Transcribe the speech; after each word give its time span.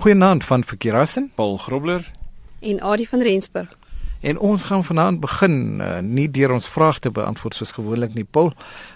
Goeienaand 0.00 0.44
van 0.44 0.64
Verkeerassen, 0.64 1.32
Paul 1.34 1.56
Grobler 1.56 2.12
en 2.60 2.80
Adie 2.80 3.08
van 3.08 3.20
Rensburg. 3.20 3.76
En 4.20 4.38
ons 4.38 4.62
gaan 4.62 4.84
vanaand 4.84 5.20
begin 5.20 5.80
uh, 5.80 5.98
nie 5.98 6.30
deur 6.30 6.54
ons 6.54 6.68
vrae 6.68 6.96
te 7.04 7.10
beantwoord 7.12 7.58
soos 7.58 7.74
gewoonlik 7.76 8.14
nie, 8.16 8.24
Paul, 8.24 8.54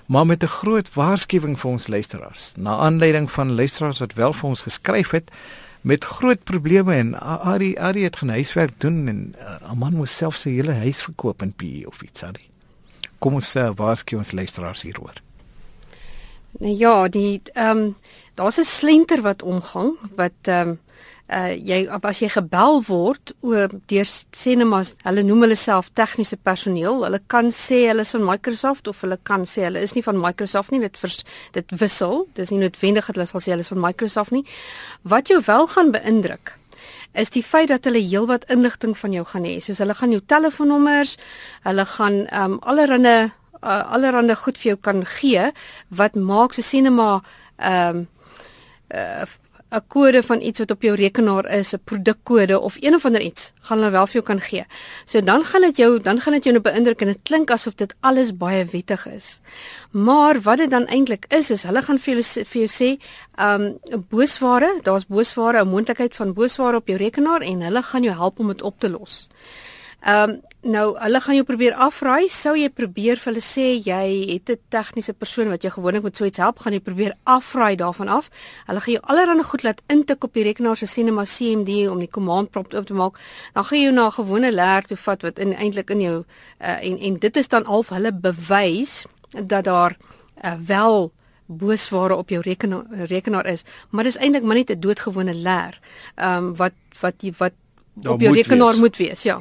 maar 0.08 0.24
met 0.26 0.42
'n 0.42 0.48
groot 0.48 0.88
waarskuwing 0.94 1.58
vir 1.60 1.70
ons 1.70 1.86
luisteraars. 1.86 2.52
Na 2.56 2.76
aanleiding 2.76 3.30
van 3.30 3.52
luisteraars 3.54 3.98
wat 3.98 4.14
wel 4.14 4.32
vir 4.32 4.48
ons 4.48 4.62
geskryf 4.62 5.10
het 5.10 5.30
met 5.80 6.04
groot 6.04 6.44
probleme 6.44 6.94
en 6.94 7.20
Adie 7.20 7.80
Adie 7.80 8.04
het 8.04 8.16
gaan 8.16 8.28
huiswerk 8.28 8.80
doen 8.80 9.08
en 9.08 9.34
uh, 9.38 9.72
'n 9.72 9.78
man 9.78 9.92
moes 9.92 10.16
self 10.16 10.36
sy 10.36 10.50
hele 10.50 10.72
huis 10.72 11.02
verkoop 11.02 11.42
in 11.42 11.52
PE 11.52 11.84
of 11.86 12.02
iets 12.02 12.22
Adie. 12.22 12.48
Kom 13.18 13.34
ons 13.34 13.56
uh, 13.56 13.70
waarsku 13.76 14.16
ons 14.16 14.32
luisteraars 14.32 14.82
hieroor. 14.82 15.20
Nou 16.58 16.74
ja, 16.76 17.08
die 17.08 17.42
ehm 17.52 17.78
um, 17.78 17.96
daar's 18.34 18.58
'n 18.58 18.64
slenter 18.64 19.22
wat 19.22 19.42
omgang 19.42 19.96
wat 20.16 20.32
ehm 20.42 20.68
um, 20.68 20.78
uh 21.28 21.52
jy 21.56 21.88
as 21.88 22.18
jy 22.18 22.28
gebel 22.28 22.82
word 22.86 23.32
oor 23.40 23.68
deur 23.86 24.08
sinemas, 24.30 24.94
hulle 25.02 25.22
noem 25.22 25.40
hulle 25.40 25.56
self 25.56 25.88
tegniese 25.92 26.36
personeel. 26.36 27.04
Hulle 27.04 27.20
kan 27.26 27.50
sê 27.50 27.86
hulle 27.88 28.00
is 28.00 28.10
van 28.10 28.24
Microsoft 28.24 28.88
of 28.88 29.00
hulle 29.00 29.18
kan 29.22 29.44
sê 29.44 29.64
hulle 29.64 29.80
is 29.80 29.94
nie 29.94 30.02
van 30.02 30.20
Microsoft 30.20 30.70
nie. 30.70 30.80
Dit 30.80 30.98
vers, 30.98 31.24
dit 31.52 31.78
wissel. 31.80 32.28
Dis 32.34 32.50
nie 32.50 32.58
noodwendig 32.58 33.06
dat 33.06 33.14
hulle 33.14 33.26
sal 33.26 33.40
sê 33.40 33.50
hulle 33.50 33.64
is 33.64 33.72
van 33.72 33.80
Microsoft 33.80 34.30
nie. 34.30 34.44
Wat 35.02 35.28
jou 35.28 35.40
wel 35.46 35.66
gaan 35.66 35.90
beïndruk 35.90 36.58
is 37.14 37.30
die 37.30 37.42
feit 37.42 37.68
dat 37.68 37.84
hulle 37.84 38.02
heelwat 38.02 38.44
inligting 38.50 38.98
van 38.98 39.12
jou 39.12 39.24
gaan 39.24 39.44
hê. 39.46 39.60
Soos 39.62 39.78
hulle 39.78 39.94
gaan 39.94 40.10
jou 40.10 40.20
telefoonnommers, 40.26 41.16
hulle 41.62 41.86
gaan 41.86 42.26
ehm 42.26 42.52
um, 42.52 42.58
allerhande 42.60 43.30
uh, 43.64 43.92
allerhande 43.96 44.36
goed 44.36 44.58
vir 44.58 44.74
jou 44.74 44.80
kan 44.80 45.04
gee 45.06 45.52
wat 45.88 46.14
maak 46.14 46.52
so 46.52 46.62
sinema 46.62 47.22
ehm 47.56 48.06
uh, 48.94 49.26
'n 49.74 49.82
kode 49.88 50.22
van 50.22 50.40
iets 50.40 50.58
wat 50.58 50.70
op 50.70 50.82
jou 50.82 50.94
rekenaar 50.94 51.46
is, 51.58 51.72
'n 51.74 51.80
produkkode 51.84 52.60
of 52.60 52.76
een 52.80 52.94
of 52.94 53.04
ander 53.04 53.20
iets, 53.20 53.52
gaan 53.60 53.78
hulle 53.78 53.90
wel 53.90 54.06
vir 54.06 54.12
jou 54.12 54.24
kan 54.24 54.40
gee. 54.40 54.64
So 55.04 55.20
dan 55.20 55.44
gaan 55.44 55.60
dit 55.60 55.76
jou 55.76 56.00
dan 56.00 56.20
gaan 56.20 56.32
dit 56.32 56.44
jou 56.44 56.54
nou 56.54 56.62
beïndruk 56.62 57.00
en 57.00 57.06
dit 57.06 57.22
klink 57.22 57.50
asof 57.50 57.74
dit 57.74 57.94
alles 58.00 58.36
baie 58.36 58.64
wettig 58.64 59.06
is. 59.06 59.40
Maar 59.90 60.40
wat 60.40 60.58
dit 60.58 60.70
dan 60.70 60.86
eintlik 60.86 61.24
is 61.28 61.50
is 61.50 61.62
hulle 61.62 61.82
gaan 61.82 61.98
vir 61.98 62.14
jou 62.14 62.44
vir 62.44 62.60
jou 62.60 62.70
sê, 62.70 63.00
um 63.38 63.78
boosware, 64.08 64.78
daar's 64.82 65.06
boosware, 65.06 65.64
'n 65.64 65.68
moontlikheid 65.68 66.16
van 66.16 66.32
boosware 66.32 66.76
op 66.76 66.86
jou 66.86 66.98
rekenaar 66.98 67.40
en 67.40 67.60
hulle 67.60 67.82
gaan 67.82 68.02
jou 68.02 68.14
help 68.14 68.38
om 68.38 68.48
dit 68.48 68.62
op 68.62 68.80
te 68.80 68.90
los. 68.90 69.28
Ehm 70.04 70.30
um, 70.30 70.40
nou 70.64 70.98
hulle 71.00 71.20
gaan 71.20 71.36
jou 71.36 71.44
probeer 71.48 71.74
afraai. 71.80 72.28
Sou 72.28 72.52
jy 72.56 72.68
probeer 72.68 73.20
vir 73.20 73.30
hulle 73.30 73.42
sê 73.44 73.64
jy 73.86 74.32
het 74.32 74.50
'n 74.50 74.58
tegniese 74.68 75.12
persoon 75.12 75.48
wat 75.48 75.62
jou 75.62 75.72
gewoonlik 75.72 76.02
met 76.02 76.16
so 76.16 76.24
iets 76.24 76.38
help, 76.38 76.58
gaan 76.58 76.72
jy 76.72 76.80
probeer 76.80 77.14
afraai 77.24 77.76
daarvan 77.76 78.08
af. 78.08 78.28
Hulle 78.66 78.80
gaan 78.80 78.92
jou 78.92 79.02
allerlei 79.02 79.42
goed 79.42 79.62
laat 79.62 79.82
intik 79.88 80.24
op 80.24 80.34
die 80.34 80.42
rekenaar 80.42 80.76
se 80.76 80.86
Cinema 80.86 81.24
CMD 81.24 81.88
om 81.88 81.98
die 81.98 82.10
command 82.10 82.50
prompt 82.50 82.74
oop 82.74 82.86
te 82.86 82.94
maak. 82.94 83.18
Dan 83.52 83.64
gaan 83.64 83.78
jy 83.78 83.84
jou 83.84 83.94
na 83.94 84.06
'n 84.06 84.12
gewone 84.12 84.52
leer 84.52 84.82
toe 84.82 84.96
vat 84.96 85.22
wat 85.22 85.38
in 85.38 85.54
eintlik 85.54 85.90
in 85.90 86.00
jou 86.00 86.24
uh, 86.60 86.84
en 86.84 86.98
en 86.98 87.18
dit 87.18 87.36
is 87.36 87.48
dan 87.48 87.64
al 87.64 87.84
hulle 87.88 88.12
bewys 88.12 89.06
dat 89.30 89.64
daar 89.64 89.96
uh, 90.44 90.54
wel 90.66 91.12
boosware 91.46 92.16
op 92.16 92.28
jou 92.28 92.40
rekenaar 92.40 92.84
rekenaar 92.90 93.46
is, 93.46 93.64
maar 93.90 94.04
dis 94.04 94.16
eintlik 94.16 94.42
maar 94.42 94.56
net 94.56 94.70
'n 94.70 94.80
doodgewone 94.80 95.34
leer. 95.34 95.80
Ehm 96.14 96.36
um, 96.36 96.56
wat 96.56 96.72
wat 97.00 97.14
die 97.20 97.32
wat 97.38 97.52
Daar 97.94 98.12
op 98.12 98.20
jou 98.20 98.34
moet 98.34 98.42
rekenaar 98.42 98.74
wees. 98.74 98.78
moet 98.78 98.96
wees, 98.96 99.22
ja. 99.22 99.40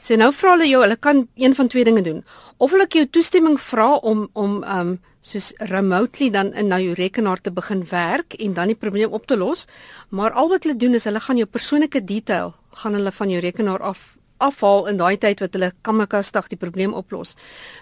So 0.00 0.16
nou 0.16 0.32
vra 0.32 0.50
hulle 0.50 0.68
jou, 0.68 0.82
hulle 0.82 0.96
kan 0.96 1.28
een 1.34 1.54
van 1.54 1.68
twee 1.68 1.84
dinge 1.84 2.02
doen. 2.02 2.24
Of 2.56 2.70
hulle 2.70 2.86
jou 2.88 3.06
toestemming 3.06 3.60
vra 3.60 3.94
om 3.96 4.28
om 4.32 4.62
um 4.64 4.98
soos 5.26 5.52
remotely 5.58 6.30
dan 6.30 6.52
in 6.54 6.68
na 6.70 6.78
jou 6.78 6.92
rekenaar 6.94 7.40
te 7.40 7.50
begin 7.50 7.82
werk 7.90 8.34
en 8.38 8.52
dan 8.54 8.70
die 8.70 8.78
probleem 8.78 9.12
op 9.12 9.26
te 9.26 9.36
los, 9.36 9.66
maar 10.08 10.30
al 10.30 10.48
wat 10.48 10.62
hulle 10.62 10.76
doen 10.76 10.94
is 10.94 11.04
hulle 11.04 11.20
gaan 11.20 11.40
jou 11.40 11.48
persoonlike 11.50 12.04
detail 12.04 12.54
gaan 12.82 12.94
hulle 12.94 13.10
van 13.12 13.30
jou 13.30 13.40
rekenaar 13.40 13.82
af 13.82 14.12
afhaal 14.38 14.86
in 14.90 14.98
daai 15.00 15.16
tyd 15.16 15.40
wat 15.40 15.54
hulle 15.56 15.72
kamerakastig 15.86 16.50
die 16.52 16.58
probleem 16.60 16.94
oplos. 16.94 17.34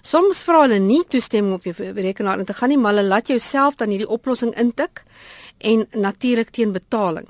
Soms 0.07 0.45
vra 0.47 0.63
hulle 0.63 0.79
nie 0.79 1.03
toestemming 1.11 1.57
op 1.57 1.67
jou 1.67 1.75
rekenaar 1.99 2.39
en 2.39 2.47
dit 2.47 2.57
gaan 2.57 2.71
nie 2.71 2.79
maar 2.79 2.95
hulle 2.95 3.09
laat 3.09 3.33
jou 3.33 3.41
self 3.43 3.81
dan 3.81 3.91
hierdie 3.91 4.09
oplossing 4.09 4.55
intik 4.61 5.03
en 5.59 5.87
natuurlik 5.93 6.55
teen 6.55 6.73
betaling. 6.73 7.27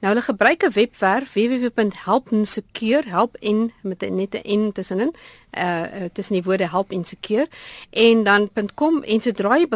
Nou 0.00 0.12
hulle 0.12 0.22
gebruik 0.22 0.64
'n 0.64 0.72
webwerf 0.72 1.32
www.helpinsecure 1.32 3.08
help 3.08 3.36
en 3.40 3.72
met 3.82 4.02
'n 4.02 4.14
nette 4.14 4.40
n 4.48 4.72
tussenin 4.72 5.14
uh 5.58 6.04
tussen 6.12 6.34
die 6.34 6.42
woorde 6.42 6.68
help 6.68 6.92
insecure 6.92 7.48
en 7.90 8.22
dan 8.24 8.50
.com 8.74 9.02
en 9.02 9.20
sodra 9.20 9.58
jy 9.58 9.66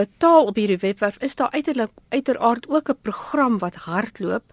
betaal 0.00 0.46
op 0.50 0.60
hierdie 0.60 0.80
webwerf 0.82 1.18
is 1.18 1.34
daar 1.38 1.50
uiterlik 1.50 1.90
uiteraard 2.08 2.68
ook 2.68 2.88
'n 2.90 3.02
program 3.02 3.58
wat 3.58 3.74
hardloop 3.74 4.46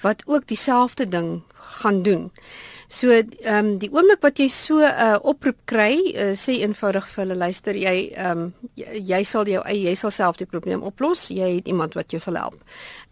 wat 0.00 0.22
ook 0.26 0.46
dieselfde 0.46 1.08
ding 1.08 1.42
gaan 1.54 2.02
doen. 2.02 2.30
So 2.90 3.10
ehm 3.10 3.54
um, 3.54 3.78
die 3.78 3.90
oomblik 3.92 4.18
wat 4.24 4.40
jy 4.42 4.48
so 4.48 4.80
'n 4.82 4.82
uh, 4.82 5.18
oproep 5.22 5.58
kry, 5.64 5.94
uh, 5.94 6.32
sê 6.34 6.56
eenvoudig 6.58 7.06
vir 7.08 7.22
hulle 7.22 7.36
luister, 7.36 7.76
jy 7.76 8.10
ehm 8.10 8.38
um, 8.38 8.54
jy, 8.74 9.02
jy 9.12 9.22
sal 9.24 9.46
jou 9.46 9.62
eie 9.62 9.84
jy 9.84 9.94
sal 9.94 10.10
self 10.10 10.36
die 10.36 10.46
probleem 10.46 10.82
oplos. 10.82 11.28
Jy 11.28 11.54
het 11.54 11.68
iemand 11.68 11.94
wat 11.94 12.10
jou 12.10 12.20
sal 12.20 12.34
help. 12.34 12.58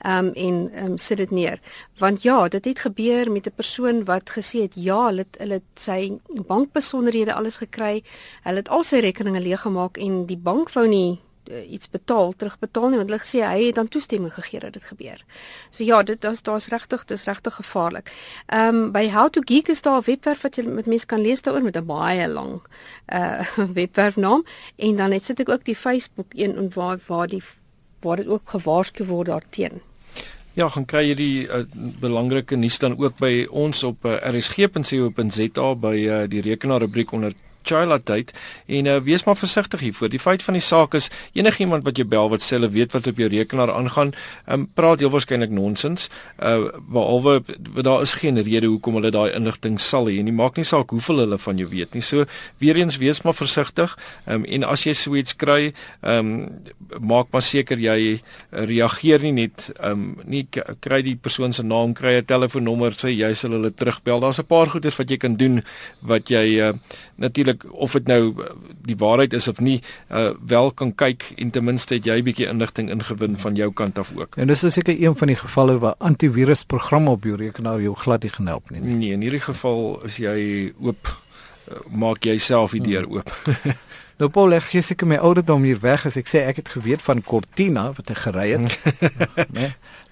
Ehm 0.03 0.27
um, 0.27 0.33
en 0.35 0.71
ehm 0.73 0.87
um, 0.87 0.99
sit 0.99 1.19
dit 1.19 1.31
neer. 1.31 1.61
Want 1.99 2.23
ja, 2.23 2.49
dit 2.49 2.65
het 2.65 2.79
gebeur 2.79 3.31
met 3.31 3.47
'n 3.47 3.55
persoon 3.55 4.05
wat 4.05 4.31
gesê 4.31 4.67
het 4.67 4.75
ja, 4.75 5.07
hulle 5.07 5.23
het, 5.23 5.37
hulle 5.39 5.55
het 5.55 5.75
sy 5.75 6.19
bankbesonderhede 6.27 7.35
alles 7.35 7.57
gekry. 7.57 8.03
Hulle 8.43 8.57
het 8.57 8.69
al 8.69 8.83
sy 8.83 8.99
rekeninge 8.99 9.41
leeggemaak 9.41 9.97
en 9.97 10.27
die 10.27 10.43
bank 10.43 10.73
wou 10.73 10.89
nie 10.89 11.21
iets 11.69 11.91
betaal 11.91 12.33
terugbetaal 12.37 12.89
nie 12.89 13.01
want 13.01 13.11
hulle 13.11 13.23
gesê 13.23 13.43
hy 13.47 13.67
het 13.67 13.75
dan 13.75 13.89
toestemming 13.89 14.35
gegee 14.35 14.61
dat 14.61 14.73
dit 14.73 14.85
gebeur. 14.85 15.25
So 15.71 15.85
ja, 15.85 16.03
dit 16.03 16.21
daar's 16.21 16.43
daar's 16.43 16.69
regtig 16.69 17.05
dis 17.05 17.25
regtig 17.25 17.55
gevaarlik. 17.55 18.13
Ehm 18.47 18.75
um, 18.75 18.93
by 18.93 19.09
How 19.11 19.31
to 19.31 19.41
Geek 19.45 19.69
is 19.69 19.83
daar 19.83 20.01
'n 20.01 20.07
webwerf 20.07 20.43
wat 20.43 20.57
jy 20.57 20.65
met 20.65 20.87
mense 20.87 21.07
kan 21.07 21.21
lees 21.21 21.43
daaroor 21.43 21.63
met 21.63 21.77
'n 21.77 21.87
baie 21.87 22.29
lang 22.29 22.61
uh 23.13 23.41
webwerfnaam 23.81 24.45
en 24.77 24.97
dan 24.97 25.13
het 25.13 25.25
sit 25.25 25.41
ek 25.41 25.49
ook 25.49 25.65
die 25.65 25.77
Facebook 25.77 26.27
een 26.35 26.71
waar 26.75 26.99
waar 27.07 27.27
die 27.27 27.43
waar 28.01 28.17
dit 28.17 28.27
ook 28.27 28.43
gewaarsku 28.45 29.05
word 29.05 29.27
daarteen. 29.27 29.81
Ja, 30.53 30.69
gaan 30.69 30.89
kry 30.91 31.05
jy 31.07 31.15
die 31.15 31.47
uh, 31.47 31.63
belangrike 32.01 32.57
nuus 32.57 32.79
dan 32.79 32.97
ook 32.99 33.19
by 33.19 33.47
ons 33.51 33.83
op 33.87 34.05
uh, 34.05 34.17
rsg.co.za 34.27 35.69
by 35.75 35.95
uh, 36.03 36.23
die 36.27 36.41
rekenaarrubriek 36.43 37.13
onder 37.13 37.37
Chila 37.69 37.99
tyd 38.01 38.33
en 38.67 38.89
uh, 38.89 38.99
wees 39.05 39.25
maar 39.27 39.37
versigtig 39.37 39.85
hiervoor. 39.85 40.13
Die 40.13 40.23
feit 40.23 40.43
van 40.47 40.57
die 40.57 40.65
saak 40.65 40.97
is 40.99 41.11
enigiemand 41.37 41.85
wat 41.85 42.01
jou 42.01 42.07
bel 42.09 42.31
wat 42.33 42.45
sê 42.45 42.57
hulle 42.57 42.71
weet 42.73 42.95
wat 42.97 43.07
op 43.11 43.21
jou 43.21 43.29
rekenaar 43.29 43.73
aangaan, 43.75 44.15
um, 44.49 44.67
praat 44.79 45.05
heel 45.05 45.13
waarskynlik 45.15 45.53
nonsens. 45.55 46.09
Uh 46.39 46.71
behalwe 46.89 47.43
daar 47.83 48.03
is 48.03 48.15
geen 48.21 48.39
rede 48.43 48.67
hoekom 48.67 48.99
hulle 48.99 49.11
daai 49.15 49.35
inligting 49.37 49.79
sal 49.81 50.09
hê 50.09 50.19
dit 50.25 50.35
maak 50.35 50.57
nie 50.57 50.67
saak 50.67 50.91
hoeveel 50.95 51.25
hulle 51.25 51.39
van 51.39 51.61
jou 51.61 51.69
weet 51.71 51.95
nie. 51.97 52.03
So 52.05 52.25
weer 52.63 52.79
eens 52.81 52.99
wees 53.03 53.23
maar 53.25 53.37
versigtig. 53.37 53.95
Um, 54.27 54.45
en 54.45 54.65
as 54.65 54.85
jy 54.87 54.95
so 54.97 55.17
iets 55.19 55.37
kry, 55.37 55.73
um, 56.03 56.49
maak 56.99 57.33
maar 57.33 57.45
seker 57.45 57.81
jy 57.81 58.21
reageer 58.51 59.25
nie 59.27 59.35
net 59.43 59.69
um, 59.85 60.11
nie 60.25 60.45
kry 60.55 61.01
die 61.07 61.17
persoon 61.17 61.55
se 61.57 61.65
naam, 61.67 61.95
kry 61.95 62.19
'n 62.19 62.25
telefoonnommer, 62.25 62.97
sê 62.97 63.13
jy 63.13 63.33
sal 63.35 63.57
hulle 63.57 63.71
terugbel. 63.71 64.21
Daar's 64.21 64.41
'n 64.41 64.47
paar 64.47 64.67
goeders 64.67 64.99
wat 64.99 65.11
jy 65.11 65.17
kan 65.17 65.37
doen 65.37 65.63
wat 66.03 66.29
jy 66.29 66.61
uh, 66.61 66.73
natuurlik 67.17 67.58
of 67.71 67.93
dit 67.93 68.07
nou 68.07 68.33
uh, 68.33 68.51
die 68.87 68.97
waarheid 68.97 69.33
is 69.33 69.49
of 69.49 69.61
nie, 69.61 69.79
uh, 70.11 70.31
wel 70.47 70.71
kan 70.73 70.95
kyk 70.95 71.33
en 71.37 71.51
ten 71.51 71.65
minste 71.65 71.95
het 71.95 72.07
jy 72.07 72.19
'n 72.19 72.25
bietjie 72.25 72.49
inligting 72.49 72.91
ingewin 72.91 73.39
van 73.39 73.55
jou 73.55 73.73
kant 73.73 73.99
af 73.99 74.13
ook. 74.17 74.37
En 74.37 74.47
dis 74.47 74.65
is 74.65 74.75
seker 74.75 74.97
een 75.01 75.17
van 75.17 75.27
die 75.27 75.37
gevalle 75.37 75.79
waar 75.79 75.95
antivirusprogramme 75.99 77.11
op 77.11 77.25
jou 77.25 77.37
rekenaar 77.37 77.81
jou 77.81 77.95
glad 77.95 78.23
nie 78.23 78.33
gehelp 78.33 78.71
nie. 78.71 78.81
Nee, 78.81 79.13
in 79.13 79.21
hierdie 79.21 79.41
geval 79.41 80.01
is 80.05 80.17
jy 80.17 80.73
oop 80.81 81.09
uh, 81.09 81.75
maak 81.91 82.25
jy 82.25 82.39
self 82.39 82.71
die 82.71 82.83
deur 82.83 83.09
oop. 83.09 83.31
Nou 84.19 84.27
Paul, 84.35 84.51
ek 84.57 84.73
gee 84.73 84.83
seker 84.83 85.07
my 85.07 85.17
ouderdom 85.23 85.63
hier 85.63 85.79
weg 85.79 86.03
as 86.09 86.17
ek 86.19 86.27
sê 86.27 86.41
ek 86.51 86.57
het 86.59 86.73
geweet 86.75 87.03
van 87.07 87.21
Cortina 87.23 87.85
wat 87.95 88.09
ek 88.11 88.25
gery 88.25 88.49
het. 88.51 88.75
né? 89.55 89.69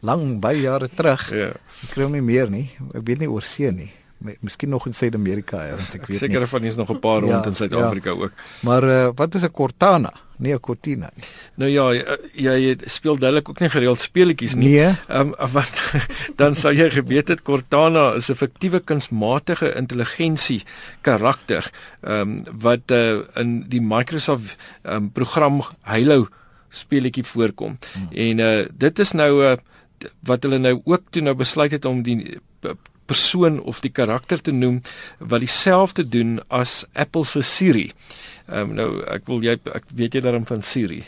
Lang 0.07 0.39
baie 0.39 0.61
jare 0.63 0.87
terug. 0.87 1.25
ja. 1.35 1.49
Ek 1.57 1.91
kry 1.91 2.07
hom 2.07 2.15
nie 2.15 2.23
meer 2.23 2.47
nie. 2.47 2.69
Ek 2.95 3.03
weet 3.03 3.25
nie 3.25 3.31
oor 3.31 3.43
see 3.43 3.73
nie. 3.75 3.91
Miskien 4.19 4.69
nog 4.73 4.87
in 4.87 4.95
Suid-Amerika 4.97 5.59
eers, 5.69 5.93
ek 5.95 6.07
weet 6.09 6.19
Seker 6.19 6.41
nie. 6.41 6.49
van 6.49 6.65
is 6.65 6.77
nog 6.77 6.91
'n 6.91 7.01
paar 7.01 7.25
Ja, 7.25 7.33
rond 7.33 7.47
in 7.47 7.55
Suid-Afrika 7.55 8.11
ook. 8.11 8.33
Maar 8.61 8.85
uh, 8.85 9.09
wat 9.15 9.35
is 9.35 9.43
'n 9.43 9.51
Cortana? 9.51 10.13
Nee, 10.37 10.53
'n 10.55 10.61
Cortina. 10.61 11.11
nie. 11.15 11.25
Nou 11.55 11.71
ja, 11.71 11.93
jy, 12.33 12.51
jy 12.51 12.77
speel 12.85 13.19
duidelik 13.19 13.49
ook 13.49 13.61
nie 13.61 13.69
gereeld 13.69 14.01
speletjies 14.01 14.55
nie. 14.55 14.69
Nee. 14.69 14.95
Ehm 15.09 15.33
um, 15.39 15.53
wat 15.53 15.93
dan 16.41 16.55
sou 16.55 16.75
jy 16.75 16.91
geweet 16.91 17.29
het 17.29 17.43
Cortana 17.43 18.15
is 18.15 18.31
'n 18.31 18.35
fiktiewe 18.35 18.81
kunsmatige 18.81 19.75
intelligensie 19.75 20.63
karakter 21.01 21.71
ehm 22.01 22.21
um, 22.21 22.45
wat 22.53 22.91
uh, 22.91 23.21
in 23.35 23.69
die 23.69 23.81
Microsoft 23.81 24.57
ehm 24.83 24.97
um, 24.97 25.11
program 25.13 25.63
Halo 25.81 26.29
speletjie 26.69 27.25
voorkom. 27.25 27.79
Hmm. 27.93 28.09
En 28.11 28.39
uh 28.39 28.67
dit 28.73 28.99
is 28.99 29.13
nou 29.13 29.45
uh 29.45 29.57
wat 30.21 30.43
hulle 30.43 30.59
nou 30.59 30.81
ook 30.85 31.03
toe 31.11 31.23
nou 31.23 31.35
besluit 31.35 31.71
het 31.71 31.85
om 31.85 32.03
die 32.03 32.39
persoon 33.07 33.61
of 33.63 33.81
die 33.85 33.93
karakter 33.93 34.41
te 34.43 34.53
noem 34.53 34.81
wat 35.19 35.45
dieselfde 35.45 36.07
doen 36.09 36.39
as 36.49 36.85
Apple 36.93 37.25
se 37.25 37.43
Siri. 37.43 37.91
Ehm 38.47 38.71
um, 38.71 38.75
nou 38.79 38.91
ek 39.13 39.27
wil 39.31 39.45
jy 39.47 39.59
ek 39.75 39.89
weet 39.95 40.19
jy 40.19 40.25
daarom 40.27 40.47
van 40.47 40.63
Siri. 40.63 41.05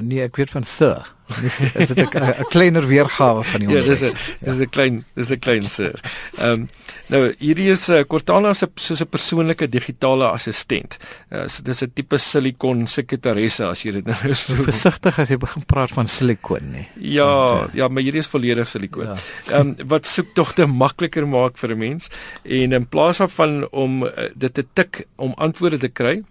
Nee, 0.00 0.22
ek 0.24 0.38
weet 0.40 0.50
van 0.54 0.64
Sir. 0.64 1.04
Dis 1.44 1.60
is 1.60 1.88
dit 1.88 1.98
'n 1.98 2.46
kleiner 2.50 2.86
weergawe 2.86 3.44
van 3.44 3.60
die 3.60 3.68
onderwys. 3.68 4.00
Ja, 4.00 4.06
dis 4.06 4.12
'n 4.12 4.50
dis 4.50 4.60
'n 4.60 4.70
klein 4.70 5.04
dis 5.14 5.30
'n 5.30 5.38
klein 5.38 5.68
sir. 5.68 6.00
Ehm 6.38 6.52
um, 6.52 6.68
nou 7.08 7.34
hierdie 7.38 7.70
is 7.70 7.88
'n 7.88 7.92
uh, 7.92 8.04
Cortana 8.04 8.52
se 8.54 8.68
soos 8.74 9.00
'n 9.00 9.08
persoonlike 9.08 9.68
digitale 9.68 10.30
assistent. 10.30 10.98
Uh, 11.30 11.46
so, 11.46 11.62
dis 11.62 11.82
'n 11.82 11.92
tipe 11.94 12.18
silikon 12.18 12.86
sekretaresse 12.86 13.64
as 13.64 13.82
jy 13.82 13.92
dit 13.92 14.06
nou 14.06 14.34
so 14.34 14.54
versigtig 14.54 15.18
as 15.18 15.28
jy 15.28 15.36
begin 15.36 15.64
praat 15.64 15.90
van 15.90 16.06
silikon 16.06 16.72
nê. 16.72 16.86
Ja, 16.96 17.30
Want, 17.32 17.74
ja, 17.74 17.88
maar 17.88 18.02
hierdie 18.02 18.20
is 18.20 18.26
volledig 18.26 18.68
silikon. 18.68 19.04
Ja. 19.04 19.16
Ehm 19.50 19.52
ja. 19.52 19.60
um, 19.60 19.88
wat 19.88 20.06
soek 20.06 20.34
tog 20.34 20.52
te 20.52 20.66
makliker 20.66 21.26
maak 21.26 21.58
vir 21.58 21.70
'n 21.74 21.78
mens 21.78 22.08
en 22.44 22.72
in 22.72 22.86
plaas 22.86 23.18
daarvan 23.18 23.68
om 23.70 24.04
uh, 24.04 24.10
dit 24.34 24.54
te 24.54 24.64
tik 24.72 25.06
om 25.16 25.34
antwoorde 25.36 25.78
te 25.78 25.88
kry 25.88 26.22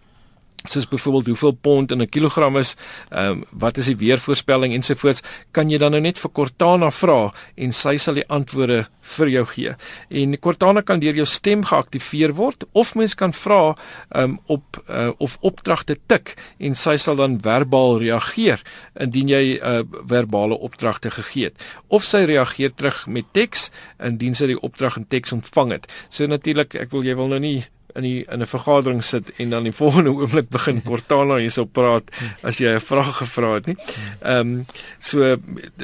soos 0.70 0.88
byvoorbeeld 0.88 1.26
hoeveel 1.26 1.52
pond 1.52 1.92
in 1.92 2.02
'n 2.02 2.10
kilogram 2.10 2.58
is, 2.58 2.76
ehm 3.10 3.30
um, 3.30 3.44
wat 3.52 3.78
is 3.78 3.86
die 3.86 3.98
weervoorspelling 3.98 4.74
ensovoorts, 4.74 5.22
kan 5.52 5.70
jy 5.70 5.78
dan 5.78 5.92
nou 5.92 6.02
net 6.02 6.20
vir 6.20 6.32
Cortana 6.32 6.92
vra 6.92 7.34
en 7.56 7.74
sy 7.74 7.98
sal 7.98 8.14
die 8.14 8.28
antwoorde 8.28 8.88
vir 9.02 9.28
jou 9.30 9.46
gee. 9.46 9.76
En 10.10 10.40
Cortana 10.40 10.82
kan 10.82 11.00
deur 11.00 11.16
jou 11.16 11.26
stem 11.26 11.64
geaktiveer 11.64 12.34
word 12.34 12.64
of 12.72 12.96
mens 12.96 13.16
kan 13.16 13.34
vra 13.34 13.76
ehm 14.10 14.24
um, 14.24 14.40
op 14.46 14.84
uh, 14.90 15.10
of 15.18 15.38
opdragte 15.42 15.98
tik 16.08 16.36
en 16.60 16.76
sy 16.76 16.98
sal 16.98 17.16
dan 17.16 17.40
verbaal 17.42 18.00
reageer 18.00 18.62
indien 19.00 19.28
jy 19.28 19.60
'n 19.60 19.64
uh, 19.64 19.84
verbale 20.08 20.58
opdragte 20.58 21.12
gegee 21.12 21.44
het. 21.44 21.56
Of 21.88 22.04
sy 22.04 22.26
reageer 22.26 22.74
terug 22.76 23.08
met 23.08 23.26
teks 23.32 23.70
indien 24.00 24.36
sy 24.36 24.48
die 24.48 24.62
opdrag 24.62 24.98
in 24.98 25.08
teks 25.08 25.32
ontvang 25.32 25.72
het. 25.72 25.88
So 26.10 26.28
natuurlik, 26.28 26.76
ek 26.76 26.92
wil 26.92 27.04
jy 27.04 27.16
wil 27.16 27.28
nou 27.28 27.40
nie 27.40 27.66
in 27.96 28.04
die 28.04 28.26
in 28.30 28.42
'n 28.42 28.48
vergadering 28.48 29.04
sit 29.04 29.32
en 29.38 29.50
dan 29.50 29.64
die 29.64 29.76
volgende 29.82 30.12
oomblik 30.12 30.50
begin 30.50 30.84
Cortana 30.84 31.36
hierso 31.36 31.66
praat 31.66 32.12
as 32.42 32.58
jy 32.58 32.76
'n 32.76 32.80
vraag 32.80 33.18
gevra 33.18 33.54
het 33.54 33.66
nie. 33.66 33.78
Ehm 34.22 34.40
um, 34.40 34.66
so 35.00 35.36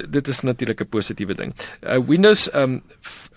dit 0.09 0.27
is 0.27 0.41
natuurlik 0.41 0.81
'n 0.81 0.89
positiewe 0.89 1.35
ding. 1.35 1.55
Uh, 1.81 1.99
Windows 2.07 2.49
ehm 2.51 2.63
um, 2.63 2.81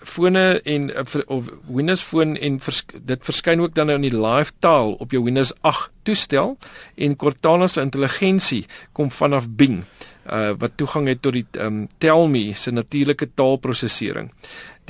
fone 0.03 0.61
en 0.63 0.89
uh, 0.89 1.21
of 1.27 1.45
Windows 1.67 2.01
foon 2.01 2.37
en 2.37 2.59
vers, 2.59 2.83
dit 3.01 3.25
verskyn 3.25 3.61
ook 3.61 3.75
dan 3.75 3.85
nou 3.85 3.95
in 4.01 4.09
die 4.09 4.21
live 4.27 4.51
taal 4.59 4.93
op 4.93 5.11
jou 5.11 5.23
Windows 5.23 5.53
8 5.61 5.89
toestel 6.03 6.57
en 6.95 7.15
Cortana 7.15 7.67
se 7.67 7.81
intelligensie 7.81 8.65
kom 8.91 9.11
vanaf 9.11 9.49
Bing 9.49 9.83
uh, 10.31 10.51
wat 10.57 10.77
toegang 10.79 11.07
het 11.07 11.21
tot 11.21 11.33
die 11.33 11.45
um, 11.59 11.87
Tellme 11.97 12.53
se 12.55 12.71
natuurlike 12.71 13.29
taalprosesering 13.35 14.31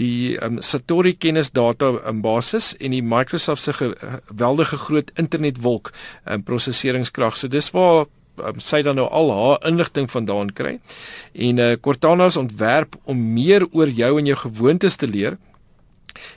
die 0.02 0.38
um, 0.42 0.62
Satori 0.64 1.14
kennisdata 1.18 1.94
in 2.10 2.22
basis 2.24 2.74
en 2.80 2.96
die 2.96 3.04
Microsoft 3.04 3.64
se 3.66 3.74
geweldige 3.78 4.80
groot 4.86 5.12
internetwolk 5.20 5.92
um, 6.26 6.44
prosesseringskrag. 6.48 7.38
So 7.38 7.52
dis 7.52 7.72
waar 7.76 8.08
um, 8.42 8.62
sy 8.64 8.82
dan 8.86 9.00
nou 9.00 9.08
al 9.10 9.34
haar 9.36 9.68
inligting 9.70 10.10
vandaan 10.12 10.54
kry. 10.56 10.78
En 11.34 11.62
uh, 11.62 11.74
Cortana 11.82 12.30
se 12.30 12.42
ontwerp 12.42 12.98
om 13.04 13.22
meer 13.36 13.68
oor 13.72 13.92
jou 13.92 14.18
en 14.20 14.32
jou 14.32 14.40
gewoontes 14.46 14.98
te 15.02 15.10
leer. 15.10 15.38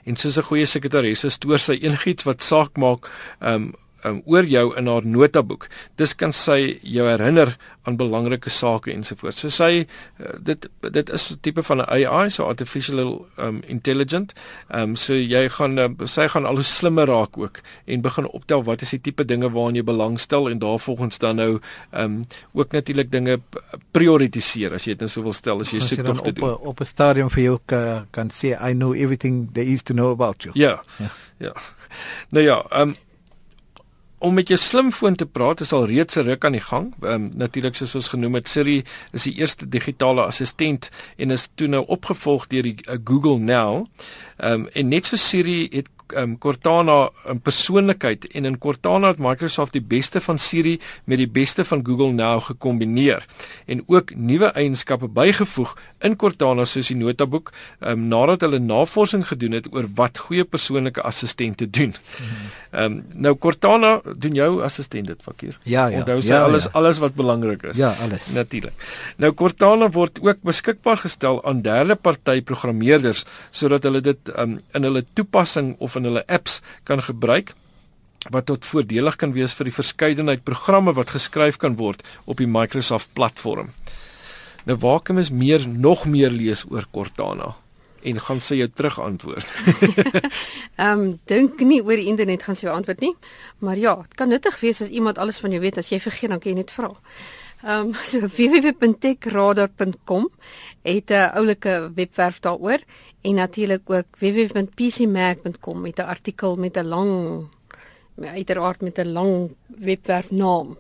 En 0.06 0.16
soos 0.16 0.38
'n 0.38 0.48
goeie 0.50 0.66
sekretaresse 0.66 1.30
stoor 1.30 1.58
sy 1.58 1.78
enigiets 1.82 2.26
wat 2.26 2.42
saak 2.42 2.76
maak 2.78 3.10
um, 3.40 3.72
um, 4.04 4.22
oor 4.24 4.44
jou 4.44 4.76
in 4.78 4.86
haar 4.86 5.06
notaboek. 5.06 5.68
Dis 5.96 6.14
kan 6.14 6.32
sy 6.32 6.78
jou 6.82 7.06
herinner 7.08 7.56
aan 7.84 7.96
belangrike 8.00 8.50
sake 8.50 8.92
ensovoorts. 8.92 9.42
So 9.44 9.52
sy 9.52 9.84
uh, 9.84 10.34
dit 10.40 10.68
dit 10.80 11.10
is 11.10 11.30
'n 11.30 11.38
tipe 11.40 11.62
van 11.62 11.78
'n 11.78 11.88
AI, 11.88 12.30
so 12.30 12.44
artificial 12.44 13.26
um, 13.36 13.62
intelligent. 13.66 14.32
Ehm 14.70 14.82
um, 14.82 14.96
so 14.96 15.14
jy 15.14 15.48
gaan 15.48 15.78
uh, 15.78 15.88
sy 16.04 16.28
gaan 16.28 16.46
al 16.46 16.54
hoe 16.54 16.64
slimmer 16.64 17.06
raak 17.06 17.38
ook 17.38 17.60
en 17.84 18.00
begin 18.00 18.26
optel 18.28 18.64
wat 18.64 18.82
is 18.82 18.90
die 18.90 19.00
tipe 19.00 19.24
dinge 19.24 19.50
waaraan 19.50 19.74
jy 19.74 19.84
belangstel 19.84 20.50
en 20.50 20.58
daarvolgens 20.58 21.18
dan 21.18 21.36
nou 21.36 21.60
ehm 21.90 22.04
um, 22.04 22.24
ook 22.52 22.72
natuurlik 22.72 23.10
dinge 23.10 23.40
prioritiseer 23.90 24.72
as 24.74 24.84
jy 24.84 24.92
dit 24.92 25.00
nou 25.00 25.10
sou 25.10 25.24
wil 25.24 25.32
stel 25.32 25.60
as 25.60 25.70
jy 25.70 25.80
soek 25.80 26.04
tog 26.04 26.22
te 26.22 26.32
doen. 26.32 26.50
Op 26.50 26.66
op 26.66 26.80
'n 26.80 26.84
stadium 26.84 27.30
vir 27.30 27.42
jou 27.42 27.58
kan, 27.66 28.06
kan 28.10 28.30
sê 28.30 28.56
I 28.68 28.72
know 28.72 28.94
everything 28.94 29.52
there 29.52 29.66
is 29.66 29.82
to 29.82 29.94
know 29.94 30.10
about 30.10 30.42
you. 30.42 30.52
Ja. 30.54 30.82
Ja. 30.98 31.10
ja. 31.38 31.52
Nou 32.28 32.44
ja, 32.44 32.64
ehm 32.70 32.88
um, 32.88 32.96
om 34.25 34.35
met 34.35 34.49
jou 34.49 34.59
slimfoon 34.61 35.15
te 35.21 35.26
praat 35.26 35.61
is 35.61 35.73
al 35.76 35.87
reeds 35.87 36.17
'n 36.17 36.25
ruk 36.25 36.44
aan 36.44 36.56
die 36.56 36.67
gang. 36.71 36.94
Ehm 37.00 37.12
um, 37.12 37.31
natuurlik 37.35 37.75
soos 37.76 37.94
ons 37.94 38.09
genoem 38.09 38.35
het, 38.35 38.49
Siri 38.49 38.85
is 39.12 39.23
die 39.23 39.35
eerste 39.35 39.69
digitale 39.69 40.23
assistent 40.25 40.88
en 41.17 41.31
is 41.31 41.49
toe 41.55 41.69
nou 41.69 41.85
opgevolg 41.87 42.47
deur 42.47 42.62
die 42.62 42.76
uh, 42.88 42.97
Google 43.05 43.38
Now. 43.38 43.87
Ehm 44.37 44.53
um, 44.53 44.69
en 44.73 44.88
net 44.88 45.06
so 45.06 45.17
Siri 45.17 45.69
het 45.73 45.88
um, 46.12 46.38
Cortana 46.38 47.10
'n 47.28 47.40
persoonlikheid 47.40 48.26
en 48.26 48.44
in 48.44 48.58
Cortana 48.58 49.08
het 49.08 49.18
Microsoft 49.18 49.72
die 49.72 49.82
beste 49.82 50.20
van 50.20 50.38
Siri 50.38 50.80
met 51.04 51.18
die 51.18 51.28
beste 51.28 51.64
van 51.64 51.84
Google 51.86 52.12
Now 52.12 52.42
gekombineer 52.42 53.26
en 53.66 53.82
ook 53.86 54.14
nuwe 54.14 54.46
eienskappe 54.46 55.08
bygevoeg 55.08 55.76
in 56.00 56.16
Cortana 56.16 56.64
soos 56.64 56.90
die 56.92 56.96
notaboek 56.96 57.52
um, 57.80 58.08
nadat 58.08 58.40
hulle 58.40 58.58
navorsing 58.58 59.26
gedoen 59.26 59.52
het 59.52 59.68
oor 59.72 59.88
wat 59.94 60.18
goeie 60.18 60.44
persoonlike 60.44 61.02
assistente 61.02 61.70
doen. 61.70 61.94
Ehm 62.70 62.84
um, 62.84 63.04
nou 63.14 63.34
Cortana 63.38 64.00
doen 64.16 64.34
jou 64.34 64.62
assistent 64.62 65.06
dit 65.06 65.22
fakir. 65.22 65.58
Ja 65.62 65.86
ja. 65.86 65.98
Onthou 65.98 66.20
sy 66.20 66.32
ja, 66.32 66.42
alles 66.44 66.64
ja. 66.64 66.70
alles 66.72 66.98
wat 66.98 67.14
belangrik 67.14 67.62
is. 67.62 67.76
Ja, 67.76 67.94
alles. 68.02 68.32
Natuurlik. 68.34 68.72
Nou 69.16 69.32
Cortana 69.32 69.88
word 69.90 70.18
ook 70.20 70.42
beskikbaar 70.42 70.96
gestel 70.96 71.44
aan 71.44 71.62
derde 71.62 71.94
party 71.94 72.42
programmeerders 72.42 73.24
sodat 73.50 73.82
hulle 73.82 74.00
dit 74.00 74.32
um, 74.38 74.58
in 74.74 74.82
hulle 74.82 75.04
toepassing 75.14 75.74
of 75.78 75.94
in 75.96 76.08
hulle 76.08 76.25
apps 76.26 76.61
kan 76.85 77.02
gebruik 77.02 77.55
wat 78.31 78.46
tot 78.49 78.64
voordelig 78.64 79.17
kan 79.20 79.35
wees 79.37 79.52
vir 79.52 79.69
die 79.69 79.76
verskeidenheid 79.76 80.44
programme 80.44 80.94
wat 80.96 81.12
geskryf 81.12 81.58
kan 81.61 81.76
word 81.76 82.00
op 82.25 82.41
die 82.41 82.49
Microsoft 82.49 83.12
platform. 83.12 83.73
Nou 84.64 84.79
waar 84.81 85.02
kan 85.05 85.20
mens 85.20 85.31
meer 85.31 85.69
nog 85.69 86.06
meer 86.08 86.32
lees 86.32 86.64
oor 86.70 86.87
Cortana? 86.93 87.55
En 88.04 88.20
gaan 88.20 88.40
sy 88.44 88.58
jou 88.60 88.68
terug 88.68 88.98
antwoord. 89.00 89.48
Ehm 90.76 91.00
um, 91.00 91.20
dink 91.30 91.60
nie 91.64 91.82
oor 91.82 91.96
die 91.96 92.10
internet 92.10 92.42
gaan 92.44 92.56
sy 92.58 92.66
jou 92.66 92.74
antwoord 92.74 93.00
nie. 93.00 93.14
Maar 93.64 93.78
ja, 93.80 93.94
dit 94.02 94.14
kan 94.18 94.28
nuttig 94.28 94.60
wees 94.60 94.82
as 94.84 94.92
iemand 94.92 95.18
alles 95.18 95.38
van 95.40 95.50
jou 95.54 95.60
weet 95.62 95.78
as 95.80 95.88
jy 95.88 96.00
vergeet 96.04 96.30
dan 96.34 96.40
kan 96.42 96.52
jy 96.52 96.58
net 96.60 96.74
vra. 96.74 96.90
Ehm 97.64 97.88
um, 97.88 97.94
so 98.10 98.20
www.techradar.com 98.20 100.28
het 100.82 101.10
'n 101.10 101.30
oulike 101.40 101.90
webwerf 101.94 102.40
daaroor 102.40 102.80
en 103.22 103.34
natuurlik 103.34 103.90
ook 103.90 104.06
www.pcmag.com 104.18 105.80
met 105.80 105.98
'n 105.98 106.10
artikel 106.16 106.56
met 106.56 106.76
'n 106.76 106.86
lang 106.86 107.46
uiteraard 108.20 108.80
met 108.80 108.98
'n 108.98 109.12
lang 109.12 109.54
webwerf 109.66 110.30
naam. 110.30 110.76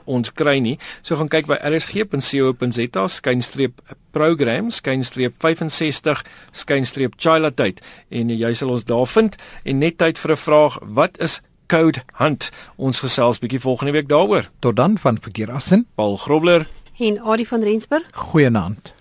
ons 0.05 0.33
kry 0.33 0.57
nie. 0.59 0.77
So 1.01 1.15
gaan 1.15 1.27
kyk 1.27 1.45
by 1.45 1.57
rsg.co.za 1.61 3.07
skynstreep 3.07 3.81
program 4.11 4.71
skynstreep 4.71 5.33
65 5.37 6.23
skynstreep 6.51 7.13
chila 7.17 7.51
tyd 7.51 7.81
en 8.09 8.29
jy 8.29 8.53
sal 8.53 8.69
ons 8.69 8.83
daar 8.83 9.07
vind 9.07 9.35
en 9.63 9.79
net 9.79 9.97
tyd 9.97 10.17
vir 10.17 10.31
'n 10.31 10.37
vraag, 10.37 10.79
wat 10.81 11.19
is 11.19 11.41
Code 11.67 11.99
Hunt. 12.13 12.49
Ons 12.77 12.99
gesels 12.99 13.39
bietjie 13.39 13.59
volgende 13.59 13.91
week 13.91 14.07
daaroor. 14.07 14.49
Tot 14.59 14.75
dan 14.75 14.97
van 14.97 15.17
Verkeer 15.19 15.51
Assen. 15.51 15.85
Paul 15.95 16.17
Grobler 16.17 16.67
En 16.97 17.19
Adie 17.21 17.47
van 17.47 17.61
Rensburg. 17.61 18.03
Goeienaand. 18.11 18.96